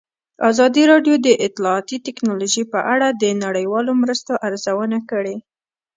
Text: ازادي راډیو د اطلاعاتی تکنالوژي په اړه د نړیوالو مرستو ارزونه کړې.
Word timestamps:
ازادي 0.49 0.83
راډیو 0.91 1.15
د 1.25 1.27
اطلاعاتی 1.47 1.97
تکنالوژي 2.07 2.63
په 2.73 2.79
اړه 2.93 3.07
د 3.11 3.23
نړیوالو 3.43 3.91
مرستو 4.01 4.33
ارزونه 4.47 4.97
کړې. 5.11 5.35